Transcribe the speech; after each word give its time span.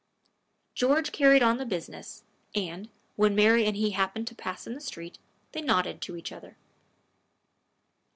George 0.73 1.11
carried 1.11 1.43
on 1.43 1.57
the 1.57 1.63
business; 1.67 2.23
and, 2.55 2.89
when 3.17 3.35
Mary 3.35 3.65
and 3.67 3.75
he 3.75 3.91
happened 3.91 4.25
to 4.25 4.33
pass 4.33 4.65
in 4.65 4.73
the 4.73 4.81
street, 4.81 5.19
they 5.51 5.61
nodded 5.61 6.01
to 6.01 6.15
each 6.15 6.31
other. 6.31 6.57